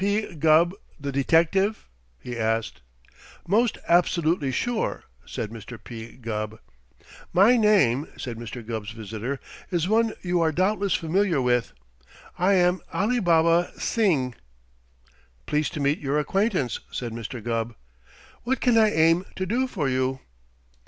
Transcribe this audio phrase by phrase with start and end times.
[0.01, 0.33] P.
[0.33, 1.87] Gubb, the detective?"
[2.19, 2.81] he asked.
[3.47, 5.77] "Most absolutely sure," said Mr.
[5.77, 6.13] P.
[6.17, 6.59] Gubb.
[7.31, 8.65] "My name," said Mr.
[8.65, 11.73] Gubb's visitor, "is one you are doubtless familiar with.
[12.39, 14.33] I am Alibaba Singh."
[15.45, 17.39] "Pleased to meet your acquaintance," said Mr.
[17.43, 17.75] Gubb.
[18.43, 20.19] "What can I aim to do for you?"